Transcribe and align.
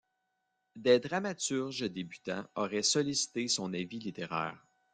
Des 0.77 0.99
dramaturges 0.99 1.81
débutants 1.87 2.47
auraient 2.55 2.81
sollicité 2.81 3.47
son 3.47 3.71
avis 3.71 3.99
littéraire. 3.99 4.57